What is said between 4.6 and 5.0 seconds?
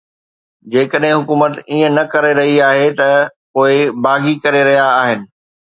رهيا